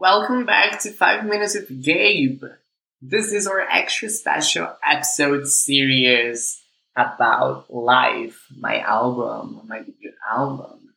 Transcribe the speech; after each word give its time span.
Welcome 0.00 0.46
back 0.46 0.80
to 0.82 0.92
5 0.92 1.24
Minutes 1.24 1.56
with 1.56 1.82
Gabe. 1.82 2.44
This 3.02 3.32
is 3.32 3.48
our 3.48 3.58
extra 3.58 4.08
special 4.08 4.72
episode 4.88 5.48
series 5.48 6.62
about 6.94 7.68
Life, 7.68 8.46
my 8.56 8.78
album, 8.78 9.62
my 9.66 9.80
debut 9.80 10.12
album. 10.30 10.94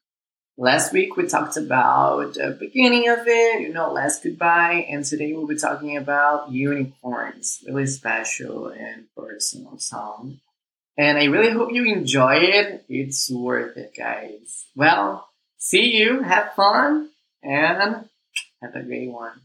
Last 0.55 0.93
week 0.93 1.17
we 1.17 1.25
talked 1.25 1.57
about 1.57 2.35
the 2.35 2.55
beginning 2.59 3.09
of 3.09 3.25
it, 3.25 3.61
you 3.61 3.73
know, 3.73 3.91
Last 3.91 4.21
Goodbye, 4.21 4.85
and 4.87 5.03
today 5.03 5.33
we'll 5.33 5.47
be 5.47 5.55
talking 5.55 5.97
about 5.97 6.51
Unicorns, 6.51 7.63
really 7.65 7.87
special 7.87 8.67
and 8.67 9.05
personal 9.17 9.79
song. 9.79 10.41
And 10.95 11.17
I 11.17 11.23
really 11.23 11.51
hope 11.51 11.73
you 11.73 11.85
enjoy 11.85 12.35
it. 12.35 12.85
It's 12.87 13.31
worth 13.31 13.77
it, 13.77 13.93
guys. 13.97 14.67
Well, 14.75 15.27
see 15.57 15.97
you, 15.97 16.21
have 16.21 16.53
fun, 16.53 17.09
and 17.41 18.07
have 18.61 18.75
a 18.75 18.83
great 18.83 19.09
one. 19.09 19.41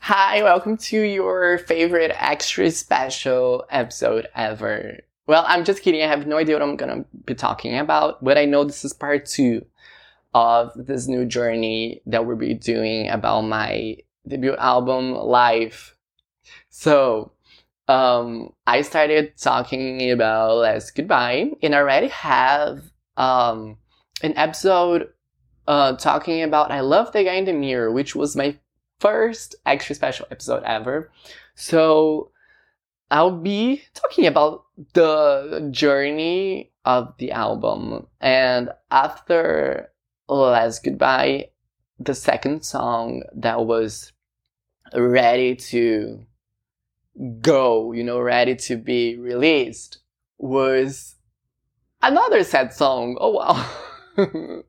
Hi, 0.00 0.42
welcome 0.42 0.76
to 0.76 1.00
your 1.00 1.58
favorite 1.58 2.12
extra 2.14 2.70
special 2.70 3.66
episode 3.70 4.28
ever. 4.36 5.00
Well, 5.26 5.44
I'm 5.46 5.64
just 5.64 5.82
kidding. 5.82 6.02
I 6.02 6.06
have 6.06 6.26
no 6.26 6.36
idea 6.36 6.54
what 6.54 6.62
I'm 6.62 6.76
gonna 6.76 7.04
be 7.26 7.34
talking 7.34 7.76
about, 7.76 8.22
but 8.22 8.38
I 8.38 8.44
know 8.44 8.62
this 8.64 8.84
is 8.84 8.92
part 8.92 9.26
two 9.26 9.66
of 10.32 10.72
this 10.76 11.08
new 11.08 11.26
journey 11.26 12.02
that 12.06 12.24
we'll 12.24 12.36
be 12.36 12.54
doing 12.54 13.08
about 13.08 13.42
my 13.42 13.96
debut 14.26 14.54
album, 14.56 15.12
Life. 15.12 15.96
So, 16.70 17.32
um, 17.88 18.52
I 18.66 18.82
started 18.82 19.36
talking 19.38 20.10
about 20.10 20.58
Last 20.58 20.94
Goodbye, 20.94 21.52
and 21.62 21.74
I 21.74 21.78
already 21.78 22.08
have 22.08 22.82
um, 23.16 23.78
an 24.22 24.36
episode 24.36 25.08
uh, 25.66 25.96
talking 25.96 26.42
about 26.42 26.70
I 26.70 26.80
Love 26.80 27.12
the 27.12 27.24
Guy 27.24 27.34
in 27.34 27.46
the 27.46 27.52
Mirror, 27.52 27.92
which 27.92 28.14
was 28.14 28.36
my 28.36 28.56
first 29.00 29.54
extra 29.64 29.94
special 29.94 30.26
episode 30.30 30.62
ever. 30.64 31.10
So 31.54 32.30
I'll 33.10 33.38
be 33.38 33.82
talking 33.94 34.26
about 34.26 34.64
the 34.92 35.68
journey 35.70 36.72
of 36.84 37.14
the 37.18 37.32
album. 37.32 38.06
And 38.20 38.70
after 38.90 39.90
Last 40.28 40.84
Goodbye, 40.84 41.50
the 41.98 42.14
second 42.14 42.64
song 42.64 43.22
that 43.34 43.64
was 43.64 44.12
ready 44.94 45.56
to 45.56 46.24
go, 47.40 47.92
you 47.92 48.04
know, 48.04 48.20
ready 48.20 48.54
to 48.56 48.76
be 48.76 49.16
released 49.16 49.98
was 50.38 51.16
another 52.02 52.44
sad 52.44 52.72
song. 52.72 53.16
Oh 53.20 53.32
wow. 53.32 53.70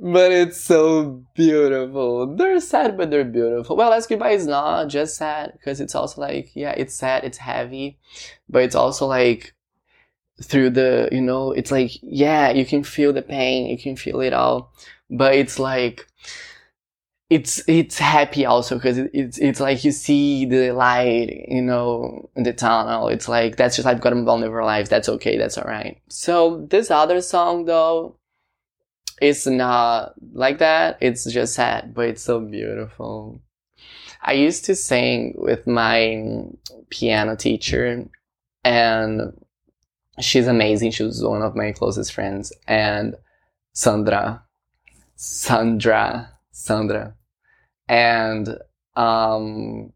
but 0.00 0.32
it's 0.32 0.60
so 0.60 1.24
beautiful. 1.34 2.34
They're 2.34 2.60
sad, 2.60 2.96
but 2.96 3.10
they're 3.10 3.24
beautiful. 3.24 3.76
Well, 3.76 3.90
Last 3.90 4.08
Goodbye 4.08 4.30
is 4.30 4.46
not 4.46 4.88
just 4.88 5.16
sad 5.16 5.52
because 5.52 5.80
it's 5.80 5.94
also 5.94 6.20
like, 6.20 6.50
yeah, 6.54 6.72
it's 6.72 6.94
sad, 6.94 7.24
it's 7.24 7.38
heavy, 7.38 7.98
but 8.48 8.62
it's 8.62 8.74
also 8.74 9.06
like 9.06 9.54
through 10.42 10.70
the, 10.70 11.08
you 11.12 11.20
know, 11.20 11.52
it's 11.52 11.70
like, 11.70 11.92
yeah, 12.02 12.50
you 12.50 12.64
can 12.66 12.84
feel 12.84 13.12
the 13.12 13.22
pain, 13.22 13.66
you 13.66 13.78
can 13.78 13.96
feel 13.96 14.20
it 14.20 14.32
all, 14.32 14.72
but 15.10 15.34
it's 15.34 15.58
like, 15.58 16.06
it's 17.28 17.60
it's 17.66 17.98
happy 17.98 18.46
also 18.46 18.76
because 18.76 18.98
it, 18.98 19.10
it's 19.12 19.38
it's 19.38 19.58
like 19.60 19.84
you 19.84 19.90
see 19.90 20.46
the 20.46 20.70
light, 20.72 21.46
you 21.48 21.62
know, 21.62 22.30
in 22.36 22.44
the 22.44 22.52
tunnel. 22.52 23.08
It's 23.08 23.28
like 23.28 23.56
that's 23.56 23.76
just 23.76 23.88
I've 23.88 24.00
got 24.00 24.12
a 24.12 24.22
vulnerable 24.22 24.64
life. 24.64 24.88
That's 24.88 25.08
okay. 25.08 25.36
That's 25.36 25.58
all 25.58 25.64
right. 25.64 26.00
So 26.08 26.66
this 26.70 26.90
other 26.90 27.20
song 27.20 27.64
though, 27.64 28.16
it's 29.20 29.46
not 29.46 30.14
like 30.32 30.58
that. 30.58 30.98
It's 31.00 31.24
just 31.24 31.54
sad, 31.54 31.94
but 31.94 32.08
it's 32.08 32.22
so 32.22 32.40
beautiful. 32.40 33.40
I 34.22 34.32
used 34.32 34.64
to 34.66 34.76
sing 34.76 35.34
with 35.36 35.66
my 35.66 36.44
piano 36.90 37.34
teacher, 37.36 38.06
and 38.64 39.44
she's 40.20 40.46
amazing. 40.46 40.92
She 40.92 41.02
was 41.02 41.24
one 41.24 41.42
of 41.42 41.56
my 41.56 41.72
closest 41.72 42.12
friends, 42.12 42.52
and 42.68 43.16
Sandra, 43.72 44.44
Sandra 45.16 46.30
Sandra. 46.56 47.14
And 47.88 48.58
um, 48.94 49.92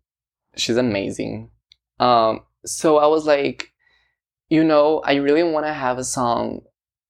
she's 0.56 0.76
amazing. 0.76 1.50
Um, 1.98 2.40
so 2.64 2.98
I 2.98 3.06
was 3.06 3.26
like, 3.26 3.72
you 4.48 4.64
know, 4.64 5.00
I 5.04 5.14
really 5.14 5.42
want 5.42 5.66
to 5.66 5.72
have 5.72 5.98
a 5.98 6.04
song 6.04 6.62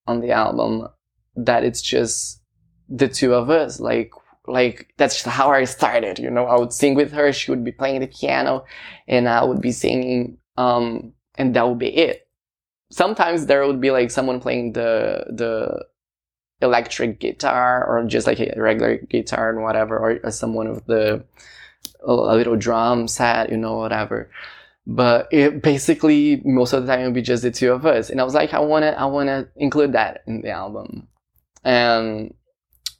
on 0.06 0.20
the 0.20 0.32
album 0.32 0.88
that 1.36 1.64
it's 1.64 1.82
just 1.82 2.42
the 2.88 3.08
two 3.08 3.34
of 3.34 3.50
us. 3.50 3.80
Like, 3.80 4.10
like 4.46 4.92
that's 4.96 5.14
just 5.14 5.26
how 5.26 5.50
I 5.50 5.64
started. 5.64 6.18
You 6.18 6.30
know, 6.30 6.46
I 6.46 6.58
would 6.58 6.72
sing 6.72 6.94
with 6.94 7.12
her. 7.12 7.32
She 7.32 7.50
would 7.50 7.64
be 7.64 7.72
playing 7.72 8.00
the 8.00 8.06
piano, 8.06 8.64
and 9.08 9.28
I 9.28 9.44
would 9.44 9.60
be 9.60 9.72
singing. 9.72 10.38
Um, 10.56 11.12
and 11.36 11.54
that 11.54 11.68
would 11.68 11.78
be 11.78 11.94
it. 11.97 12.28
Sometimes 12.91 13.47
there 13.47 13.66
would 13.66 13.80
be 13.80 13.91
like 13.91 14.10
someone 14.10 14.41
playing 14.41 14.72
the 14.72 15.24
the 15.30 15.84
electric 16.62 17.21
guitar 17.21 17.84
or 17.87 18.04
just 18.04 18.26
like 18.26 18.41
a 18.41 18.53
regular 18.56 18.98
guitar 18.98 19.50
and 19.50 19.62
whatever, 19.62 19.98
or 19.98 20.31
someone 20.31 20.72
with 20.75 20.87
the 20.87 21.25
a 22.03 22.12
little 22.12 22.56
drum 22.56 23.09
set, 23.09 23.50
you 23.50 23.56
know, 23.56 23.76
whatever. 23.76 24.31
But 24.87 25.28
it 25.31 25.62
basically 25.62 26.43
most 26.44 26.72
of 26.72 26.82
the 26.82 26.93
time 26.93 27.00
it 27.00 27.04
would 27.04 27.15
be 27.15 27.22
just 27.22 27.43
the 27.43 27.50
two 27.50 27.72
of 27.72 27.87
us, 27.87 28.10
and 28.10 28.21
I 28.21 28.25
was 28.25 28.34
like, 28.34 28.54
I 28.54 28.60
wanna, 28.60 28.91
I 28.91 29.06
wanna 29.06 29.48
include 29.56 29.93
that 29.93 30.22
in 30.26 30.43
the 30.43 30.50
album, 30.50 31.09
and 31.65 32.34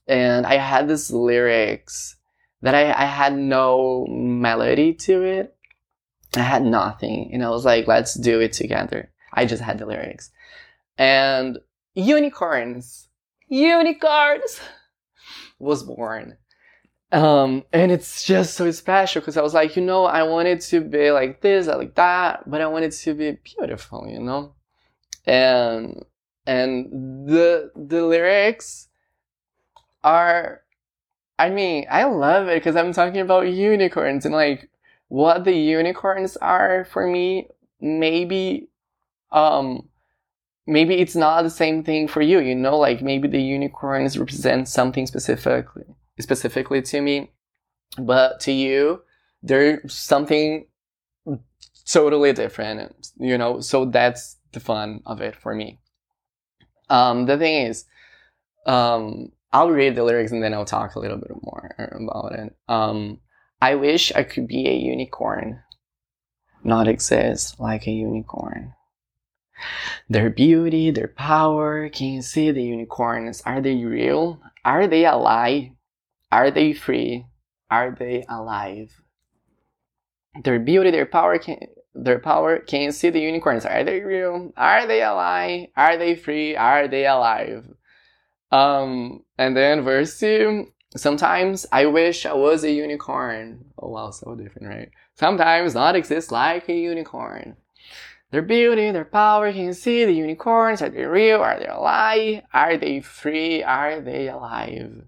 and 0.06 0.47
I 0.47 0.56
had 0.56 0.88
this 0.88 1.10
lyrics 1.10 2.16
that 2.62 2.75
I, 2.75 2.92
I 2.92 3.06
had 3.06 3.37
no 3.37 4.06
melody 4.09 4.92
to 4.94 5.22
it. 5.22 5.56
I 6.37 6.41
had 6.41 6.62
nothing, 6.62 7.31
and 7.32 7.42
I 7.42 7.50
was 7.50 7.65
like, 7.65 7.87
let's 7.88 8.15
do 8.15 8.41
it 8.41 8.53
together. 8.53 9.10
I 9.32 9.47
just 9.47 9.62
had 9.62 9.78
the 9.78 9.87
lyrics, 9.87 10.31
and 10.98 11.59
unicorns 11.94 13.09
unicorns 13.50 14.61
was 15.59 15.83
born. 15.83 16.38
Um, 17.12 17.65
and 17.72 17.91
it's 17.91 18.25
just 18.25 18.55
so 18.55 18.71
special 18.71 19.21
because 19.21 19.37
I 19.37 19.43
was 19.43 19.53
like, 19.53 19.75
you 19.77 19.83
know, 19.83 20.05
I 20.05 20.22
wanted 20.22 20.61
to 20.62 20.81
be 20.81 21.11
like 21.11 21.41
this, 21.41 21.66
like 21.66 21.97
that, 21.97 22.49
but 22.49 22.60
I 22.60 22.66
wanted 22.66 22.93
to 22.93 23.15
be 23.15 23.33
beautiful, 23.43 24.09
you 24.09 24.21
know? 24.21 24.55
And, 25.27 26.05
and 26.47 27.28
the, 27.28 27.72
the 27.75 28.05
lyrics 28.06 28.89
are, 30.05 30.62
I 31.39 31.50
mean, 31.50 31.87
I 31.91 32.05
love 32.05 32.49
it 32.49 32.55
because 32.55 32.77
I'm 32.77 32.93
talking 32.93 33.21
about 33.21 33.50
unicorns 33.50 34.25
and 34.25 34.34
like 34.34 34.71
what 35.09 35.44
the 35.44 35.53
unicorns 35.53 36.37
are 36.37 36.84
for 36.84 37.09
me, 37.09 37.49
maybe, 37.81 38.69
um, 39.33 39.90
maybe 40.70 40.94
it's 41.00 41.16
not 41.16 41.42
the 41.42 41.50
same 41.50 41.82
thing 41.82 42.06
for 42.06 42.22
you, 42.22 42.38
you 42.38 42.54
know, 42.54 42.78
like 42.78 43.03
maybe 43.03 43.26
the 43.26 43.42
unicorns 43.42 44.16
represent 44.16 44.69
something 44.69 45.04
specifically, 45.06 45.84
specifically 46.20 46.81
to 46.81 47.03
me, 47.03 47.32
but 47.98 48.38
to 48.41 48.53
you, 48.53 49.03
they're 49.42 49.82
something 49.88 50.66
totally 51.86 52.32
different, 52.32 53.09
you 53.19 53.36
know, 53.36 53.60
so 53.60 53.84
that's 53.84 54.36
the 54.53 54.60
fun 54.60 55.00
of 55.06 55.20
it 55.20 55.34
for 55.34 55.54
me. 55.54 55.80
Um, 56.88 57.26
the 57.26 57.36
thing 57.36 57.66
is, 57.66 57.84
um, 58.66 59.32
I'll 59.53 59.70
read 59.70 59.97
the 59.97 60.04
lyrics 60.04 60.30
and 60.30 60.42
then 60.42 60.54
I'll 60.54 60.64
talk 60.64 60.94
a 60.94 61.00
little 61.00 61.19
bit 61.19 61.32
more 61.42 61.75
about 61.78 62.32
it. 62.38 62.54
Um, 62.69 63.19
I 63.60 63.75
wish 63.75 64.12
I 64.14 64.22
could 64.22 64.47
be 64.47 64.69
a 64.69 64.75
unicorn, 64.75 65.62
not 66.62 66.86
exist 66.86 67.59
like 67.59 67.88
a 67.88 67.91
unicorn. 67.91 68.74
Their 70.09 70.30
beauty, 70.30 70.91
their 70.91 71.09
power, 71.09 71.89
can 71.89 72.09
you 72.09 72.22
see 72.22 72.51
the 72.51 72.62
unicorns? 72.62 73.42
Are 73.42 73.60
they 73.60 73.84
real? 73.84 74.41
Are 74.65 74.86
they 74.86 75.04
alive? 75.07 75.71
Are 76.33 76.51
they 76.51 76.72
free? 76.72 77.27
Are 77.71 77.95
they 77.98 78.24
alive? 78.28 79.01
Their 80.42 80.59
beauty, 80.59 80.91
their 80.91 81.07
power, 81.07 81.39
can, 81.39 81.59
their 81.95 82.18
power, 82.18 82.59
can 82.59 82.83
you 82.83 82.92
see 82.92 83.10
the 83.10 83.21
unicorns? 83.21 83.65
Are 83.65 83.84
they 83.84 84.01
real? 84.01 84.53
Are 84.57 84.86
they 84.86 85.03
alive? 85.03 85.68
Are 85.77 85.97
they 85.97 86.15
free? 86.15 86.57
Are 86.57 86.89
they 86.89 87.07
alive? 87.07 87.66
Um, 88.53 89.24
and 89.39 89.57
then 89.57 89.83
verse 89.83 90.18
2, 90.18 90.66
sometimes 90.97 91.66
I 91.72 91.86
wish 91.86 92.27
I 92.27 92.33
was 92.34 92.65
a 92.65 92.71
unicorn. 92.72 93.65
Oh 93.78 93.89
wow, 93.89 94.10
so 94.10 94.34
different, 94.34 94.68
right? 94.68 94.91
Sometimes 95.15 95.74
not 95.74 95.97
exist 95.97 96.33
like 96.33 96.68
a 96.68 96.74
unicorn. 96.74 97.57
Their 98.30 98.42
beauty, 98.42 98.91
their 98.92 99.04
power, 99.04 99.48
you 99.48 99.54
can 99.54 99.65
you 99.65 99.72
see 99.72 100.04
the 100.04 100.12
unicorns? 100.12 100.82
Are 100.82 100.88
they 100.88 101.04
real? 101.04 101.41
Are 101.41 101.59
they 101.59 101.66
alive? 101.66 102.42
Are 102.53 102.77
they 102.77 103.00
free? 103.00 103.62
Are 103.62 104.00
they 104.00 104.28
alive? 104.28 105.03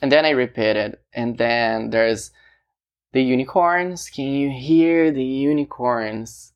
And 0.00 0.12
then 0.12 0.24
I 0.24 0.30
repeat 0.30 0.76
it. 0.76 1.02
And 1.12 1.36
then 1.36 1.90
there's 1.90 2.30
the 3.12 3.22
unicorns. 3.22 4.08
Can 4.08 4.26
you 4.26 4.50
hear 4.50 5.10
the 5.10 5.24
unicorns? 5.24 6.52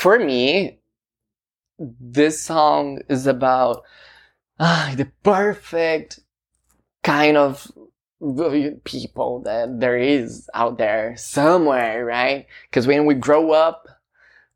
for 0.00 0.18
me, 0.18 0.80
this 1.78 2.40
song 2.40 3.02
is 3.10 3.26
about 3.26 3.82
uh, 4.58 4.94
the 4.94 5.12
perfect 5.22 6.20
kind 7.02 7.36
of 7.36 7.70
people 8.84 9.42
that 9.44 9.78
there 9.78 9.98
is 9.98 10.48
out 10.54 10.78
there 10.78 11.14
somewhere, 11.18 12.02
right? 12.02 12.46
Because 12.70 12.86
when 12.86 13.04
we 13.04 13.14
grow 13.14 13.50
up, 13.52 13.88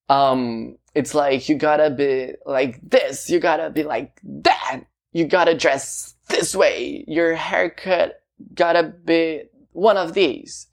um, 0.08 0.76
it's 0.94 1.14
like 1.14 1.48
you 1.48 1.56
gotta 1.56 1.90
be 1.90 2.34
like 2.46 2.80
this, 2.82 3.28
you 3.30 3.40
gotta 3.40 3.70
be 3.70 3.82
like 3.82 4.20
that, 4.22 4.82
you 5.12 5.26
gotta 5.26 5.56
dress 5.56 6.14
this 6.28 6.54
way, 6.54 7.04
your 7.06 7.34
haircut 7.34 8.22
gotta 8.54 8.94
be 9.04 9.44
one 9.72 9.96
of 9.96 10.14
these. 10.14 10.68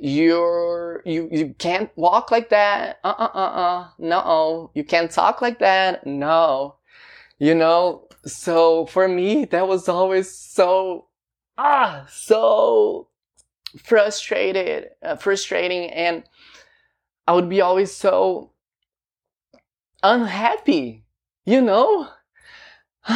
You're, 0.00 1.02
you, 1.04 1.28
you 1.30 1.54
can't 1.58 1.90
walk 1.94 2.30
like 2.30 2.48
that. 2.48 3.00
Uh, 3.04 3.14
uh, 3.18 3.30
uh, 3.34 3.38
uh. 3.38 3.88
No. 3.98 4.70
You 4.74 4.82
can't 4.82 5.10
talk 5.10 5.42
like 5.42 5.58
that. 5.58 6.06
No. 6.06 6.76
You 7.38 7.54
know, 7.54 8.08
so 8.24 8.86
for 8.86 9.08
me, 9.08 9.44
that 9.46 9.68
was 9.68 9.88
always 9.88 10.30
so, 10.30 11.06
ah, 11.58 12.06
so 12.10 13.08
frustrated, 13.82 14.88
uh, 15.02 15.16
frustrating. 15.16 15.90
And 15.90 16.24
I 17.26 17.32
would 17.32 17.50
be 17.50 17.60
always 17.60 17.94
so 17.94 18.52
unhappy, 20.02 21.04
you 21.44 21.60
know? 21.60 22.08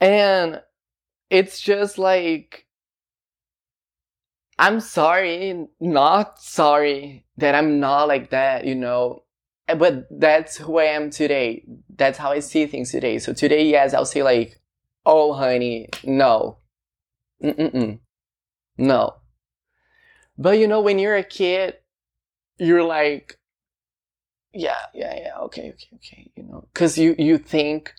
and 0.00 0.62
it's 1.30 1.60
just 1.60 1.98
like, 1.98 2.66
I'm 4.58 4.80
sorry, 4.80 5.68
not 5.80 6.40
sorry 6.40 7.24
that 7.38 7.54
I'm 7.54 7.80
not 7.80 8.08
like 8.08 8.30
that, 8.30 8.66
you 8.66 8.74
know. 8.74 9.22
Eh, 9.68 9.74
but 9.74 10.06
that's 10.10 10.58
who 10.58 10.78
I 10.78 10.84
am 10.84 11.10
today. 11.10 11.64
That's 11.96 12.18
how 12.18 12.32
I 12.32 12.40
see 12.40 12.66
things 12.66 12.90
today. 12.90 13.18
So 13.18 13.32
today, 13.32 13.64
yes, 13.64 13.94
I'll 13.94 14.04
say 14.04 14.22
like, 14.22 14.60
oh, 15.06 15.32
honey, 15.32 15.88
no. 16.04 16.58
Mm-mm-mm. 17.42 18.00
No. 18.76 19.14
But 20.36 20.58
you 20.58 20.68
know, 20.68 20.80
when 20.80 20.98
you're 20.98 21.16
a 21.16 21.24
kid, 21.24 21.76
you're 22.58 22.84
like, 22.84 23.39
yeah, 24.52 24.76
yeah, 24.94 25.14
yeah, 25.16 25.38
okay, 25.42 25.70
okay, 25.70 25.88
okay, 25.94 26.30
you 26.36 26.42
know, 26.42 26.66
cause 26.74 26.98
you, 26.98 27.14
you 27.18 27.38
think 27.38 27.94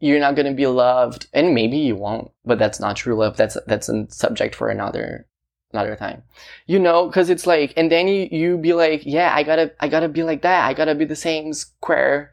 you're 0.00 0.20
not 0.20 0.36
gonna 0.36 0.52
be 0.54 0.66
loved 0.66 1.26
and 1.32 1.54
maybe 1.54 1.78
you 1.78 1.96
won't, 1.96 2.30
but 2.44 2.58
that's 2.58 2.80
not 2.80 2.96
true 2.96 3.14
love. 3.14 3.36
That's, 3.36 3.56
that's 3.66 3.88
a 3.88 4.06
subject 4.10 4.54
for 4.54 4.68
another, 4.68 5.26
another 5.72 5.96
time, 5.96 6.22
you 6.66 6.78
know, 6.78 7.10
cause 7.10 7.30
it's 7.30 7.46
like, 7.46 7.72
and 7.76 7.90
then 7.90 8.08
you, 8.08 8.28
you 8.30 8.58
be 8.58 8.74
like, 8.74 9.06
yeah, 9.06 9.32
I 9.34 9.42
gotta, 9.42 9.72
I 9.80 9.88
gotta 9.88 10.08
be 10.08 10.22
like 10.22 10.42
that. 10.42 10.66
I 10.66 10.74
gotta 10.74 10.94
be 10.94 11.04
the 11.06 11.16
same 11.16 11.52
square, 11.52 12.32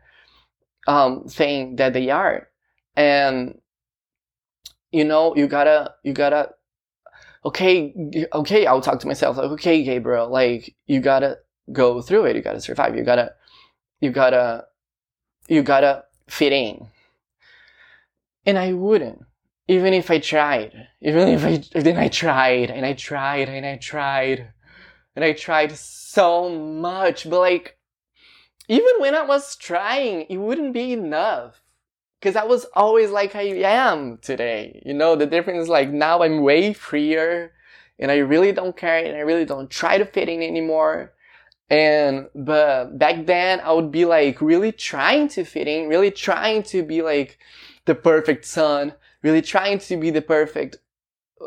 um, 0.87 1.25
thing 1.27 1.77
that 1.77 1.93
they 1.93 2.09
are. 2.09 2.49
And, 2.95 3.59
you 4.91 5.05
know, 5.05 5.35
you 5.35 5.47
gotta, 5.47 5.93
you 6.03 6.11
gotta, 6.11 6.49
okay, 7.45 7.93
okay, 8.33 8.65
I'll 8.65 8.81
talk 8.81 8.99
to 8.99 9.07
myself 9.07 9.37
like, 9.37 9.51
okay, 9.51 9.83
Gabriel, 9.83 10.29
like, 10.29 10.75
you 10.87 10.99
gotta 10.99 11.37
go 11.71 12.01
through 12.01 12.25
it. 12.25 12.35
You 12.35 12.41
gotta 12.41 12.61
survive. 12.61 12.95
You 12.95 13.03
gotta, 13.03 13.33
you 13.99 14.11
gotta, 14.11 14.65
you 15.47 15.63
gotta 15.63 16.05
fit 16.27 16.53
in. 16.53 16.87
And 18.45 18.57
I 18.57 18.73
wouldn't. 18.73 19.23
Even 19.67 19.93
if 19.93 20.11
I 20.11 20.19
tried. 20.19 20.87
Even 21.01 21.27
if 21.29 21.45
I, 21.45 21.79
then 21.79 21.97
I 21.97 22.07
tried 22.07 22.71
and 22.71 22.85
I 22.85 22.93
tried 22.93 23.49
and 23.49 23.65
I 23.65 23.77
tried. 23.77 24.51
And 25.15 25.25
I 25.25 25.33
tried 25.33 25.71
so 25.77 26.49
much. 26.49 27.29
But 27.29 27.39
like, 27.39 27.77
even 28.67 28.93
when 28.99 29.15
I 29.15 29.23
was 29.23 29.55
trying, 29.55 30.25
it 30.29 30.37
wouldn't 30.37 30.73
be 30.73 30.93
enough. 30.93 31.61
Cause 32.21 32.35
I 32.35 32.43
was 32.43 32.65
always 32.75 33.09
like 33.09 33.35
I 33.35 33.41
am 33.41 34.19
today. 34.19 34.81
You 34.85 34.93
know, 34.93 35.15
the 35.15 35.25
difference 35.25 35.63
is 35.63 35.69
like 35.69 35.89
now 35.89 36.21
I'm 36.21 36.43
way 36.43 36.71
freer 36.71 37.51
and 37.97 38.11
I 38.11 38.17
really 38.17 38.51
don't 38.51 38.77
care 38.77 39.03
and 39.03 39.15
I 39.17 39.21
really 39.21 39.45
don't 39.45 39.69
try 39.69 39.97
to 39.97 40.05
fit 40.05 40.29
in 40.29 40.43
anymore. 40.43 41.13
And, 41.71 42.27
but 42.35 42.99
back 42.99 43.25
then 43.25 43.61
I 43.61 43.71
would 43.71 43.91
be 43.91 44.03
like 44.03 44.41
really 44.41 44.73
trying 44.73 45.29
to 45.29 45.45
fit 45.45 45.69
in, 45.69 45.87
really 45.87 46.11
trying 46.11 46.63
to 46.63 46.83
be 46.83 47.01
like 47.01 47.39
the 47.85 47.95
perfect 47.95 48.43
son, 48.43 48.93
really 49.23 49.41
trying 49.41 49.79
to 49.79 49.95
be 49.95 50.09
the 50.09 50.21
perfect 50.21 50.75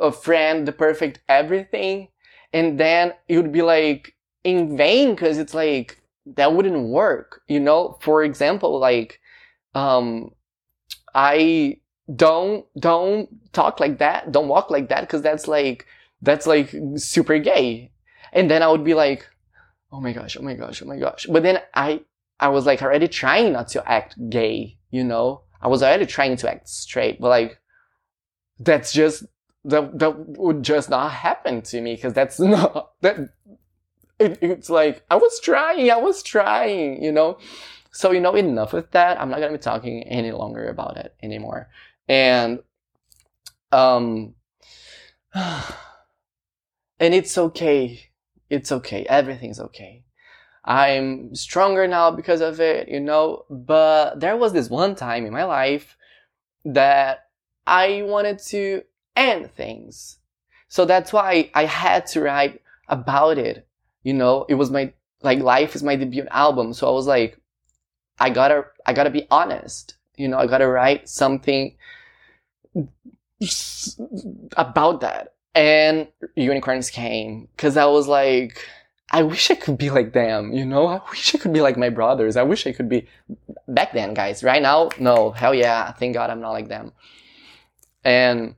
uh, 0.01 0.11
friend, 0.11 0.67
the 0.67 0.73
perfect 0.73 1.21
everything. 1.29 2.09
And 2.55 2.81
then 2.81 3.13
it 3.29 3.37
would 3.37 3.53
be 3.53 3.61
like 3.61 4.17
in 4.45 4.79
vain 4.79 5.11
because 5.11 5.37
it's 5.37 5.53
like 5.53 6.01
that 6.25 6.55
wouldn't 6.55 6.89
work, 6.89 7.43
you 7.47 7.61
know? 7.61 7.99
For 8.01 8.25
example, 8.25 8.79
like, 8.79 9.21
um, 9.75 10.31
I 11.15 11.81
don't, 12.17 12.65
don't 12.81 13.29
talk 13.53 13.79
like 13.79 13.99
that, 13.99 14.33
don't 14.33 14.49
walk 14.49 14.71
like 14.71 14.89
that 14.89 15.03
because 15.03 15.21
that's 15.21 15.47
like, 15.47 15.85
that's 16.23 16.47
like 16.47 16.75
super 16.97 17.39
gay. 17.39 17.91
And 18.33 18.51
then 18.51 18.63
I 18.63 18.69
would 18.69 18.85
be 18.85 18.95
like, 18.95 19.29
oh 19.95 20.01
my 20.01 20.13
gosh, 20.13 20.37
oh 20.37 20.43
my 20.43 20.55
gosh, 20.55 20.83
oh 20.83 20.87
my 20.87 20.99
gosh. 20.99 21.27
But 21.31 21.45
then 21.45 21.61
I, 21.73 22.01
I 22.41 22.49
was 22.49 22.67
like 22.67 22.83
already 22.83 23.07
trying 23.07 23.53
not 23.53 23.69
to 23.69 23.89
act 23.89 24.17
gay, 24.29 24.79
you 24.91 25.05
know? 25.05 25.43
I 25.63 25.69
was 25.69 25.85
already 25.85 26.05
trying 26.07 26.37
to 26.37 26.51
act 26.51 26.69
straight, 26.69 27.21
but 27.21 27.29
like, 27.29 27.61
that's 28.59 28.93
just, 28.93 29.25
that, 29.65 29.97
that 30.01 30.19
would 30.37 30.65
just 30.65 30.91
not 30.91 31.13
happen 31.13 31.63
to 31.63 31.81
me 31.81 31.95
because 31.95 32.13
that's 32.13 32.41
not, 32.41 32.91
that, 33.03 33.19
it, 34.19 34.39
it's 34.43 34.69
like, 34.69 35.05
I 35.11 35.15
was 35.15 35.39
trying, 35.41 35.89
I 35.91 35.97
was 35.97 36.25
trying, 36.25 37.03
you 37.03 37.13
know? 37.13 37.39
So, 37.93 38.11
you 38.11 38.21
know, 38.21 38.35
enough 38.35 38.73
with 38.73 38.91
that. 38.91 39.21
I'm 39.21 39.31
not 39.31 39.39
going 39.39 39.53
to 39.53 39.59
be 39.59 39.63
talking 39.63 40.03
any 40.03 40.33
longer 40.33 40.67
about 40.69 40.97
it 40.97 41.15
anymore. 41.23 41.69
And, 42.09 42.59
um, 43.71 44.35
and 45.35 45.73
it's 46.99 47.39
okay. 47.39 48.11
It's 48.51 48.73
okay. 48.73 49.05
Everything's 49.07 49.61
okay. 49.61 50.05
I'm 50.65 51.35
stronger 51.35 51.87
now 51.87 52.11
because 52.11 52.41
of 52.41 52.59
it, 52.61 52.89
you 52.89 53.01
know, 53.01 53.45
but 53.51 54.21
there 54.21 54.37
was 54.37 54.53
this 54.53 54.71
one 54.71 54.95
time 54.95 55.27
in 55.27 55.33
my 55.33 55.45
life 55.45 55.97
that 56.65 57.27
I 57.67 58.03
wanted 58.03 58.39
to 58.47 58.83
end 59.15 59.51
things. 59.55 60.19
So 60.69 60.87
that's 60.87 61.13
why 61.13 61.51
I 61.55 61.67
had 61.67 62.07
to 62.09 62.23
write 62.23 62.63
about 62.89 63.37
it. 63.37 63.67
You 64.03 64.15
know, 64.15 64.47
it 64.49 64.55
was 64.55 64.71
my, 64.71 64.93
like, 65.23 65.41
life 65.41 65.75
is 65.75 65.83
my 65.83 65.97
debut 65.97 66.27
album. 66.31 66.73
So 66.73 66.89
I 66.89 66.93
was 66.93 67.07
like, 67.07 67.39
I 68.19 68.31
gotta, 68.31 68.65
I 68.87 68.95
gotta 68.95 69.11
be 69.11 69.27
honest. 69.31 69.97
You 70.17 70.29
know, 70.29 70.39
I 70.39 70.47
gotta 70.47 70.67
write 70.67 71.09
something 71.09 71.77
about 74.57 75.01
that. 75.01 75.34
And 75.55 76.09
unicorns 76.35 76.91
came 76.91 77.49
because 77.57 77.77
I 77.77 77.85
was 77.87 78.09
like, 78.09 78.67
I 79.11 79.23
wish 79.23 79.51
I 79.51 79.55
could 79.55 79.79
be 79.79 79.91
like 79.91 80.13
them, 80.13 80.53
you 80.53 80.65
know? 80.65 80.87
I 80.89 81.01
wish 81.11 81.35
I 81.35 81.39
could 81.39 81.53
be 81.53 81.61
like 81.61 81.77
my 81.77 81.91
brothers. 81.91 82.37
I 82.37 82.43
wish 82.43 82.67
I 82.67 82.73
could 82.73 82.89
be 82.89 83.07
back 83.69 83.93
then, 83.93 84.15
guys. 84.15 84.43
Right 84.43 84.61
now, 84.61 84.89
no, 84.99 85.31
hell 85.31 85.55
yeah. 85.55 85.93
Thank 85.93 86.15
God 86.15 86.31
I'm 86.31 86.41
not 86.41 86.51
like 86.51 86.69
them. 86.69 86.93
And, 88.03 88.57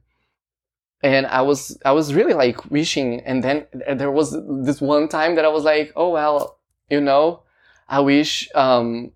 and 1.02 1.26
I 1.26 1.42
was, 1.42 1.78
I 1.84 1.92
was 1.92 2.14
really 2.14 2.32
like 2.32 2.70
wishing. 2.70 3.20
And 3.20 3.44
then 3.44 3.66
there 3.94 4.10
was 4.10 4.34
this 4.64 4.80
one 4.80 5.08
time 5.08 5.34
that 5.34 5.44
I 5.44 5.48
was 5.48 5.64
like, 5.64 5.92
oh, 5.94 6.10
well, 6.10 6.58
you 6.88 7.02
know, 7.02 7.42
I 7.88 8.00
wish, 8.00 8.48
um, 8.54 9.12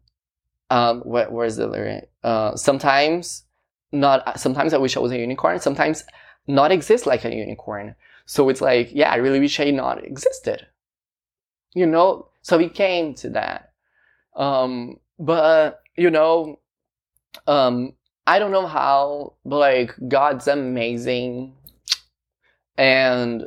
um, 0.68 1.00
where, 1.00 1.30
where's 1.30 1.56
the 1.56 1.66
lyric? 1.66 2.10
Uh, 2.22 2.54
sometimes 2.56 3.44
not, 3.92 4.38
sometimes 4.38 4.74
I 4.74 4.78
wish 4.78 4.96
I 4.96 5.00
was 5.00 5.10
a 5.12 5.18
unicorn. 5.18 5.58
Sometimes 5.60 6.04
not 6.46 6.72
exist 6.72 7.06
like 7.06 7.24
a 7.24 7.34
unicorn. 7.34 7.94
So 8.26 8.48
it's 8.48 8.60
like, 8.60 8.90
yeah, 8.92 9.10
I 9.10 9.16
really 9.16 9.40
wish 9.40 9.58
I 9.60 9.70
not 9.70 10.04
existed. 10.04 10.66
You 11.74 11.86
know, 11.86 12.28
so 12.42 12.58
we 12.58 12.68
came 12.68 13.14
to 13.14 13.30
that. 13.30 13.72
Um, 14.36 14.98
but, 15.18 15.82
you 15.96 16.10
know, 16.10 16.58
um, 17.46 17.94
I 18.26 18.38
don't 18.38 18.52
know 18.52 18.66
how, 18.66 19.34
but 19.44 19.58
like, 19.58 19.94
God's 20.08 20.48
amazing. 20.48 21.54
And 22.76 23.46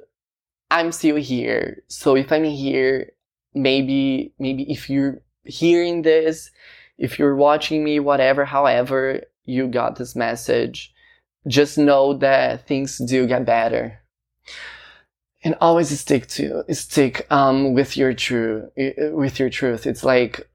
I'm 0.70 0.92
still 0.92 1.16
here. 1.16 1.84
So 1.88 2.16
if 2.16 2.32
I'm 2.32 2.44
here, 2.44 3.12
maybe, 3.54 4.34
maybe 4.40 4.72
if 4.72 4.90
you're 4.90 5.22
hearing 5.44 6.04
this, 6.04 6.52
if 6.98 7.18
you're 7.18 7.36
watching 7.36 7.84
me, 7.84 8.00
whatever, 8.00 8.46
however 8.46 9.24
you 9.46 9.68
got 9.68 9.96
this 9.96 10.16
message, 10.16 10.93
just 11.48 11.78
know 11.78 12.14
that 12.16 12.68
things 12.68 12.98
do 12.98 13.28
get 13.28 13.46
better. 13.46 14.00
And 15.44 15.56
always 15.60 16.00
stick 16.00 16.28
to, 16.28 16.64
stick, 16.74 17.28
um, 17.30 17.74
with 17.74 17.98
your 17.98 18.14
true, 18.14 18.72
with 18.78 19.40
your 19.40 19.50
truth. 19.50 19.86
It's 19.86 20.04
like, 20.04 20.50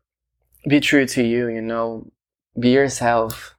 be 0.66 0.80
true 0.80 1.06
to 1.06 1.22
you, 1.22 1.48
you 1.48 1.60
know, 1.60 2.10
be 2.58 2.70
yourself. 2.70 3.54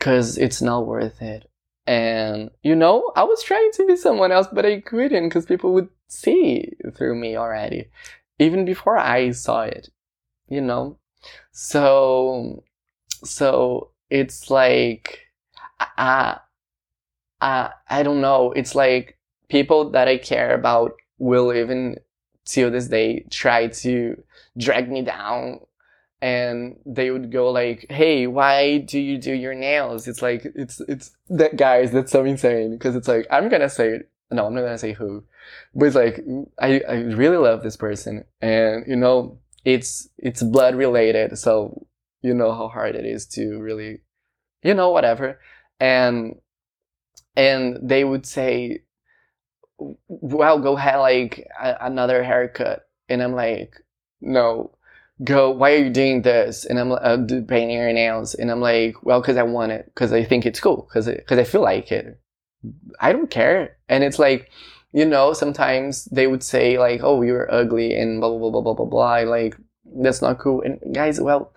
Cause 0.00 0.36
it's 0.38 0.60
not 0.60 0.86
worth 0.86 1.22
it. 1.22 1.48
And, 1.86 2.50
you 2.62 2.74
know, 2.74 3.12
I 3.14 3.24
was 3.24 3.42
trying 3.42 3.70
to 3.74 3.86
be 3.86 3.96
someone 3.96 4.32
else, 4.32 4.48
but 4.52 4.66
I 4.66 4.80
couldn't 4.80 5.28
because 5.28 5.46
people 5.46 5.72
would 5.74 5.88
see 6.08 6.72
through 6.96 7.14
me 7.14 7.36
already. 7.36 7.88
even 8.38 8.64
before 8.64 8.96
I 8.98 9.30
saw 9.30 9.62
it, 9.62 9.88
you 10.48 10.60
know? 10.60 10.98
So, 11.52 12.64
so 13.22 13.90
it's 14.10 14.50
like, 14.50 15.20
I, 15.80 16.38
I, 17.40 17.70
I 17.88 18.02
don't 18.02 18.20
know. 18.20 18.52
It's 18.52 18.74
like 18.74 19.18
people 19.48 19.90
that 19.90 20.08
I 20.08 20.18
care 20.18 20.54
about 20.54 20.92
will 21.18 21.52
even 21.52 21.96
till 22.44 22.70
this 22.70 22.88
day 22.88 23.24
try 23.30 23.68
to 23.68 24.22
drag 24.58 24.90
me 24.90 25.02
down 25.02 25.60
and 26.20 26.78
they 26.86 27.10
would 27.10 27.30
go 27.30 27.50
like 27.50 27.86
hey 27.90 28.26
why 28.26 28.78
do 28.78 28.98
you 28.98 29.18
do 29.18 29.32
your 29.32 29.54
nails 29.54 30.06
it's 30.06 30.22
like 30.22 30.46
it's 30.54 30.80
it's 30.88 31.10
that 31.28 31.56
guys 31.56 31.90
that's 31.90 32.12
so 32.12 32.24
insane 32.24 32.72
because 32.72 32.96
it's 32.96 33.08
like 33.08 33.26
i'm 33.30 33.48
gonna 33.48 33.68
say 33.68 34.00
no 34.30 34.46
i'm 34.46 34.54
not 34.54 34.62
gonna 34.62 34.78
say 34.78 34.92
who 34.92 35.22
but 35.74 35.86
it's 35.86 35.96
like 35.96 36.20
i 36.60 36.80
i 36.88 36.94
really 36.94 37.36
love 37.36 37.62
this 37.62 37.76
person 37.76 38.24
and 38.40 38.84
you 38.86 38.96
know 38.96 39.38
it's 39.64 40.08
it's 40.18 40.42
blood 40.42 40.74
related 40.74 41.36
so 41.36 41.86
you 42.22 42.32
know 42.32 42.52
how 42.52 42.68
hard 42.68 42.94
it 42.94 43.04
is 43.04 43.26
to 43.26 43.58
really 43.58 44.00
you 44.62 44.72
know 44.72 44.90
whatever 44.90 45.38
and 45.84 46.36
and 47.36 47.78
they 47.82 48.04
would 48.04 48.24
say 48.24 48.82
well 50.08 50.58
go 50.58 50.76
have 50.76 51.00
like 51.00 51.46
a, 51.60 51.76
another 51.82 52.22
haircut. 52.22 52.86
And 53.10 53.22
i'm 53.22 53.34
like 53.34 53.84
no 54.20 54.70
go 55.22 55.50
why 55.50 55.74
are 55.74 55.84
you 55.84 55.90
doing 55.90 56.22
this? 56.22 56.64
And 56.64 56.78
i'm 56.80 56.88
like 56.88 57.02
uh, 57.04 57.18
painting 57.46 57.76
your 57.76 57.92
nails. 57.92 58.34
And 58.34 58.50
i'm 58.50 58.60
like 58.60 59.02
well 59.02 59.20
because 59.20 59.36
i 59.36 59.42
want 59.42 59.72
it 59.72 59.84
because 59.86 60.12
i 60.12 60.24
think 60.24 60.46
it's 60.46 60.60
cool 60.60 60.88
because 60.88 61.06
because 61.06 61.38
i 61.38 61.44
feel 61.44 61.62
like 61.62 61.92
it. 61.92 62.18
I 62.98 63.12
don't 63.12 63.30
care. 63.30 63.76
And 63.90 64.02
it's 64.04 64.18
like 64.18 64.50
you 64.92 65.04
know 65.04 65.34
sometimes 65.34 66.06
they 66.06 66.26
would 66.26 66.42
say 66.42 66.78
like 66.78 67.00
oh 67.02 67.20
you're 67.20 67.52
ugly 67.52 67.94
and 67.94 68.20
blah 68.20 68.30
blah 68.30 68.50
blah 68.50 68.62
blah 68.62 68.74
blah 68.74 68.86
blah 68.86 69.30
like 69.36 69.54
that's 70.02 70.22
not 70.22 70.38
cool. 70.38 70.62
And 70.62 70.80
guys 70.94 71.20
well 71.20 71.52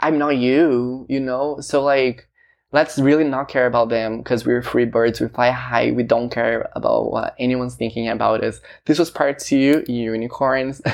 i'm 0.00 0.18
not 0.18 0.36
you 0.38 1.04
you 1.10 1.20
know? 1.20 1.60
So 1.60 1.82
like 1.82 2.28
let's 2.74 2.98
really 2.98 3.22
not 3.22 3.46
care 3.46 3.66
about 3.66 3.88
them 3.88 4.18
because 4.18 4.44
we're 4.44 4.60
free 4.60 4.84
birds. 4.84 5.20
We 5.20 5.28
fly 5.28 5.50
high. 5.50 5.92
We 5.92 6.02
don't 6.02 6.28
care 6.28 6.68
about 6.74 7.12
what 7.12 7.36
anyone's 7.38 7.76
thinking 7.76 8.08
about 8.08 8.42
us. 8.42 8.60
This 8.86 8.98
was 8.98 9.12
part 9.12 9.38
two, 9.38 9.84
unicorns. 9.86 10.82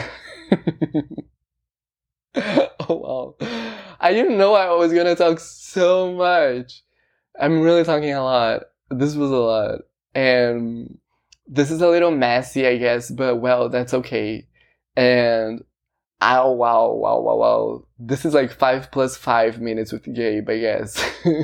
oh 2.34 2.76
wow. 2.90 3.34
I 3.98 4.12
didn't 4.12 4.36
know 4.36 4.52
I 4.52 4.74
was 4.74 4.92
gonna 4.92 5.16
talk 5.16 5.40
so 5.40 6.12
much. 6.12 6.82
I'm 7.40 7.62
really 7.62 7.84
talking 7.84 8.12
a 8.12 8.22
lot. 8.22 8.64
This 8.90 9.14
was 9.14 9.30
a 9.30 9.36
lot. 9.36 9.78
And 10.14 10.98
this 11.46 11.70
is 11.70 11.80
a 11.80 11.88
little 11.88 12.10
messy, 12.10 12.66
I 12.66 12.76
guess, 12.76 13.10
but 13.10 13.36
well, 13.36 13.70
that's 13.70 13.94
okay. 13.94 14.46
And 14.96 15.64
oh 16.20 16.52
wow, 16.52 16.92
wow, 16.92 17.20
wow, 17.20 17.36
wow. 17.36 17.84
This 17.98 18.24
is 18.24 18.34
like 18.34 18.52
five 18.52 18.90
plus 18.90 19.16
five 19.16 19.60
minutes 19.60 19.92
with 19.92 20.12
Gabe, 20.12 20.48
I 20.48 20.58
guess. 20.58 21.02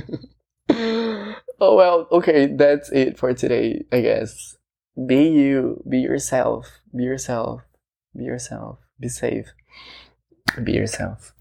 oh 0.70 1.76
well, 1.76 2.08
okay, 2.12 2.46
that's 2.46 2.90
it 2.90 3.18
for 3.18 3.32
today, 3.34 3.84
I 3.92 4.00
guess. 4.00 4.56
Be 5.06 5.28
you, 5.28 5.82
be 5.88 5.98
yourself, 5.98 6.80
be 6.96 7.04
yourself, 7.04 7.62
be 8.16 8.24
yourself, 8.24 8.78
be 8.98 9.08
safe, 9.08 9.52
be 10.62 10.72
yourself. 10.72 11.35